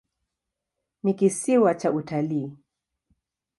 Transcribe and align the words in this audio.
Ni 1.03 1.13
kisiwa 1.13 1.75
cha 1.75 1.91
utalii. 1.91 2.57